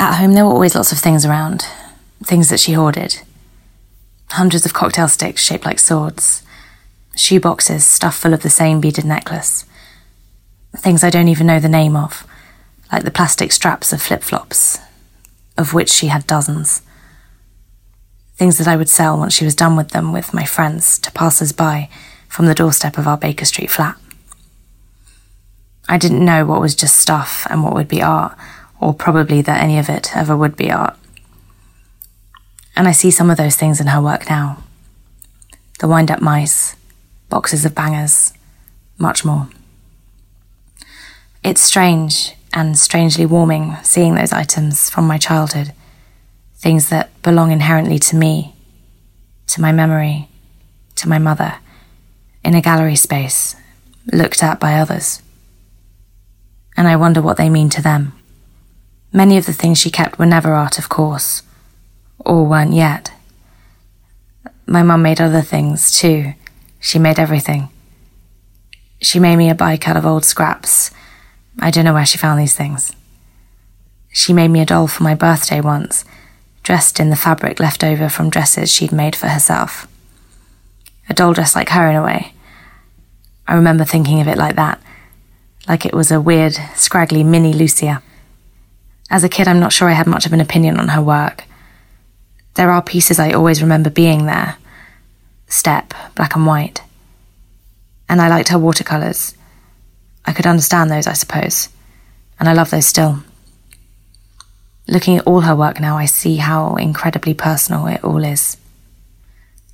At 0.00 0.14
home, 0.14 0.32
there 0.32 0.46
were 0.46 0.52
always 0.52 0.74
lots 0.74 0.92
of 0.92 0.98
things 0.98 1.26
around, 1.26 1.66
things 2.24 2.48
that 2.48 2.58
she 2.58 2.72
hoarded. 2.72 3.20
Hundreds 4.30 4.64
of 4.64 4.72
cocktail 4.72 5.08
sticks 5.08 5.42
shaped 5.42 5.66
like 5.66 5.78
swords, 5.78 6.42
shoe 7.14 7.38
boxes 7.38 7.84
stuffed 7.84 8.18
full 8.18 8.32
of 8.32 8.42
the 8.42 8.48
same 8.48 8.80
beaded 8.80 9.04
necklace, 9.04 9.66
things 10.74 11.04
I 11.04 11.10
don't 11.10 11.28
even 11.28 11.46
know 11.46 11.60
the 11.60 11.68
name 11.68 11.96
of, 11.96 12.26
like 12.90 13.04
the 13.04 13.10
plastic 13.10 13.52
straps 13.52 13.92
of 13.92 14.00
flip 14.00 14.22
flops, 14.22 14.78
of 15.58 15.74
which 15.74 15.90
she 15.90 16.06
had 16.06 16.26
dozens. 16.26 16.80
Things 18.36 18.56
that 18.56 18.68
I 18.68 18.76
would 18.76 18.88
sell 18.88 19.18
once 19.18 19.34
she 19.34 19.44
was 19.44 19.54
done 19.54 19.76
with 19.76 19.90
them 19.90 20.14
with 20.14 20.32
my 20.32 20.46
friends 20.46 20.98
to 21.00 21.12
passers 21.12 21.52
by 21.52 21.90
from 22.26 22.46
the 22.46 22.54
doorstep 22.54 22.96
of 22.96 23.06
our 23.06 23.18
Baker 23.18 23.44
Street 23.44 23.70
flat. 23.70 23.98
I 25.90 25.98
didn't 25.98 26.24
know 26.24 26.46
what 26.46 26.62
was 26.62 26.74
just 26.74 26.96
stuff 26.96 27.46
and 27.50 27.62
what 27.62 27.74
would 27.74 27.88
be 27.88 28.00
art, 28.00 28.38
or 28.80 28.94
probably 28.94 29.42
that 29.42 29.62
any 29.62 29.78
of 29.78 29.88
it 29.88 30.16
ever 30.16 30.36
would 30.36 30.56
be 30.56 30.70
art. 30.70 30.96
And 32.74 32.88
I 32.88 32.92
see 32.92 33.10
some 33.10 33.30
of 33.30 33.36
those 33.36 33.56
things 33.56 33.80
in 33.80 33.88
her 33.88 34.00
work 34.00 34.28
now 34.28 34.62
the 35.78 35.88
wind 35.88 36.10
up 36.10 36.20
mice, 36.20 36.76
boxes 37.30 37.64
of 37.64 37.74
bangers, 37.74 38.34
much 38.98 39.24
more. 39.24 39.48
It's 41.42 41.62
strange 41.62 42.34
and 42.52 42.78
strangely 42.78 43.24
warming 43.24 43.76
seeing 43.82 44.14
those 44.14 44.30
items 44.30 44.90
from 44.90 45.06
my 45.06 45.16
childhood, 45.16 45.72
things 46.56 46.90
that 46.90 47.08
belong 47.22 47.50
inherently 47.50 47.98
to 48.00 48.16
me, 48.16 48.54
to 49.46 49.62
my 49.62 49.72
memory, 49.72 50.28
to 50.96 51.08
my 51.08 51.18
mother, 51.18 51.54
in 52.44 52.54
a 52.54 52.60
gallery 52.60 52.96
space, 52.96 53.56
looked 54.12 54.42
at 54.42 54.60
by 54.60 54.74
others 54.74 55.22
and 56.80 56.88
I 56.88 56.96
wonder 56.96 57.20
what 57.20 57.36
they 57.36 57.50
mean 57.50 57.68
to 57.70 57.82
them. 57.82 58.14
Many 59.12 59.36
of 59.36 59.46
the 59.46 59.52
things 59.52 59.78
she 59.78 59.90
kept 59.90 60.18
were 60.18 60.26
never 60.26 60.54
art, 60.54 60.78
of 60.78 60.88
course, 60.88 61.42
or 62.18 62.46
weren't 62.46 62.74
yet. 62.74 63.12
My 64.66 64.82
mum 64.82 65.02
made 65.02 65.20
other 65.20 65.42
things 65.42 65.98
too. 65.98 66.34
She 66.78 66.98
made 66.98 67.18
everything. 67.18 67.68
She 69.00 69.18
made 69.18 69.36
me 69.36 69.50
a 69.50 69.54
bike 69.54 69.88
out 69.88 69.96
of 69.96 70.06
old 70.06 70.24
scraps. 70.24 70.90
I 71.58 71.70
don't 71.70 71.84
know 71.84 71.94
where 71.94 72.06
she 72.06 72.18
found 72.18 72.40
these 72.40 72.56
things. 72.56 72.92
She 74.12 74.32
made 74.32 74.48
me 74.48 74.60
a 74.60 74.66
doll 74.66 74.86
for 74.86 75.02
my 75.02 75.14
birthday 75.14 75.60
once, 75.60 76.04
dressed 76.62 77.00
in 77.00 77.10
the 77.10 77.16
fabric 77.16 77.58
left 77.58 77.82
over 77.82 78.08
from 78.08 78.30
dresses 78.30 78.70
she'd 78.70 78.92
made 78.92 79.16
for 79.16 79.28
herself. 79.28 79.86
A 81.08 81.14
doll 81.14 81.32
dressed 81.32 81.56
like 81.56 81.70
her 81.70 81.88
in 81.90 81.96
a 81.96 82.04
way. 82.04 82.34
I 83.48 83.54
remember 83.54 83.84
thinking 83.84 84.20
of 84.20 84.28
it 84.28 84.38
like 84.38 84.56
that 84.56 84.80
like 85.68 85.86
it 85.86 85.94
was 85.94 86.10
a 86.10 86.20
weird, 86.20 86.54
scraggly 86.74 87.22
mini 87.22 87.52
Lucia. 87.52 88.02
As 89.10 89.24
a 89.24 89.28
kid, 89.28 89.48
I'm 89.48 89.60
not 89.60 89.72
sure 89.72 89.88
I 89.88 89.94
had 89.94 90.06
much 90.06 90.24
of 90.24 90.32
an 90.32 90.40
opinion 90.40 90.78
on 90.78 90.88
her 90.88 91.02
work. 91.02 91.44
There 92.54 92.70
are 92.70 92.82
pieces 92.82 93.18
I 93.18 93.32
always 93.32 93.60
remember 93.62 93.90
being 93.90 94.26
there 94.26 94.56
step, 95.48 95.92
black 96.14 96.36
and 96.36 96.46
white. 96.46 96.80
And 98.08 98.22
I 98.22 98.28
liked 98.28 98.50
her 98.50 98.58
watercolours. 98.58 99.34
I 100.24 100.32
could 100.32 100.46
understand 100.46 100.90
those, 100.90 101.08
I 101.08 101.12
suppose, 101.12 101.68
and 102.38 102.48
I 102.48 102.52
love 102.52 102.70
those 102.70 102.86
still. 102.86 103.24
Looking 104.86 105.18
at 105.18 105.26
all 105.26 105.40
her 105.40 105.56
work 105.56 105.80
now, 105.80 105.96
I 105.96 106.06
see 106.06 106.36
how 106.36 106.76
incredibly 106.76 107.34
personal 107.34 107.86
it 107.86 108.04
all 108.04 108.24
is. 108.24 108.56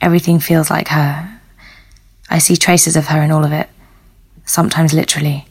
Everything 0.00 0.40
feels 0.40 0.70
like 0.70 0.88
her. 0.88 1.40
I 2.28 2.38
see 2.38 2.56
traces 2.56 2.96
of 2.96 3.06
her 3.06 3.22
in 3.22 3.30
all 3.30 3.44
of 3.44 3.52
it, 3.52 3.68
sometimes 4.44 4.92
literally. 4.92 5.46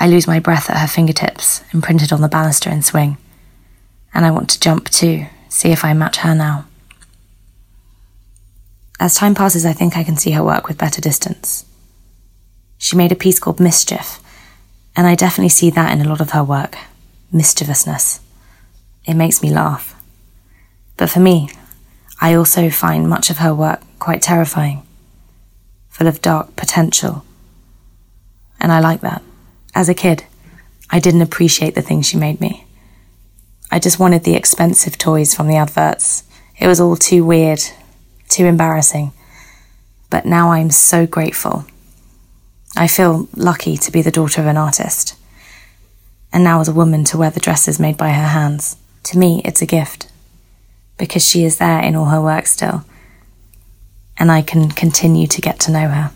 I 0.00 0.08
lose 0.08 0.26
my 0.26 0.40
breath 0.40 0.70
at 0.70 0.78
her 0.78 0.88
fingertips, 0.88 1.62
imprinted 1.74 2.10
on 2.10 2.22
the 2.22 2.28
banister 2.28 2.70
and 2.70 2.82
swing. 2.82 3.18
And 4.14 4.24
I 4.24 4.30
want 4.30 4.48
to 4.50 4.58
jump 4.58 4.88
too, 4.88 5.26
see 5.50 5.70
if 5.70 5.84
I 5.84 5.92
match 5.92 6.16
her 6.18 6.34
now. 6.34 6.64
As 8.98 9.14
time 9.14 9.34
passes, 9.34 9.66
I 9.66 9.74
think 9.74 9.96
I 9.96 10.02
can 10.02 10.16
see 10.16 10.30
her 10.32 10.42
work 10.42 10.66
with 10.66 10.78
better 10.78 11.02
distance. 11.02 11.66
She 12.78 12.96
made 12.96 13.12
a 13.12 13.16
piece 13.16 13.38
called 13.38 13.60
Mischief, 13.60 14.20
and 14.96 15.06
I 15.06 15.14
definitely 15.14 15.50
see 15.50 15.68
that 15.70 15.92
in 15.92 16.04
a 16.04 16.08
lot 16.08 16.20
of 16.20 16.30
her 16.30 16.42
work 16.42 16.76
mischievousness. 17.30 18.20
It 19.04 19.14
makes 19.14 19.42
me 19.42 19.50
laugh. 19.50 19.94
But 20.96 21.10
for 21.10 21.20
me, 21.20 21.50
I 22.20 22.34
also 22.34 22.70
find 22.70 23.08
much 23.08 23.30
of 23.30 23.38
her 23.38 23.54
work 23.54 23.82
quite 23.98 24.22
terrifying, 24.22 24.82
full 25.88 26.06
of 26.06 26.22
dark 26.22 26.56
potential. 26.56 27.24
And 28.58 28.72
I 28.72 28.80
like 28.80 29.00
that. 29.02 29.22
As 29.74 29.88
a 29.88 29.94
kid, 29.94 30.24
I 30.90 30.98
didn't 30.98 31.22
appreciate 31.22 31.74
the 31.74 31.82
things 31.82 32.06
she 32.06 32.16
made 32.16 32.40
me. 32.40 32.66
I 33.70 33.78
just 33.78 34.00
wanted 34.00 34.24
the 34.24 34.34
expensive 34.34 34.98
toys 34.98 35.32
from 35.34 35.46
the 35.46 35.56
adverts. 35.56 36.24
It 36.58 36.66
was 36.66 36.80
all 36.80 36.96
too 36.96 37.24
weird, 37.24 37.60
too 38.28 38.46
embarrassing. 38.46 39.12
But 40.10 40.26
now 40.26 40.50
I'm 40.50 40.70
so 40.70 41.06
grateful. 41.06 41.64
I 42.76 42.88
feel 42.88 43.28
lucky 43.36 43.76
to 43.76 43.92
be 43.92 44.02
the 44.02 44.10
daughter 44.10 44.40
of 44.40 44.48
an 44.48 44.56
artist. 44.56 45.16
And 46.32 46.42
now 46.42 46.60
as 46.60 46.68
a 46.68 46.72
woman 46.72 47.04
to 47.04 47.18
wear 47.18 47.30
the 47.30 47.40
dresses 47.40 47.78
made 47.78 47.96
by 47.96 48.10
her 48.10 48.28
hands. 48.28 48.76
To 49.04 49.18
me, 49.18 49.40
it's 49.44 49.62
a 49.62 49.66
gift. 49.66 50.10
Because 50.98 51.26
she 51.26 51.44
is 51.44 51.58
there 51.58 51.80
in 51.80 51.94
all 51.94 52.06
her 52.06 52.20
work 52.20 52.46
still. 52.46 52.84
And 54.18 54.32
I 54.32 54.42
can 54.42 54.70
continue 54.70 55.26
to 55.28 55.40
get 55.40 55.60
to 55.60 55.72
know 55.72 55.88
her. 55.88 56.12